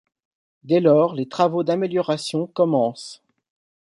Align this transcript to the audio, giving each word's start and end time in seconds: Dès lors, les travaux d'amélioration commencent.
Dès 0.63 0.79
lors, 0.79 1.13
les 1.13 1.27
travaux 1.29 1.61
d'amélioration 1.63 2.47
commencent. 2.47 3.21